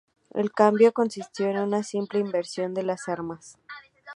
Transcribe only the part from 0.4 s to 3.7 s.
cambió consistió en una simple inversión de las armas.